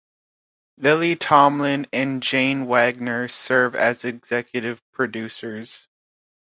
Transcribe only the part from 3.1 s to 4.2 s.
serve as